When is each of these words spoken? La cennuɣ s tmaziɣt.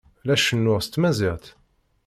La 0.27 0.35
cennuɣ 0.37 0.79
s 0.81 0.87
tmaziɣt. 0.87 1.45